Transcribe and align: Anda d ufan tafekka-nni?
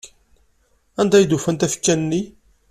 Anda 0.99 1.27
d 1.29 1.31
ufan 1.35 1.55
tafekka-nni? 1.57 2.21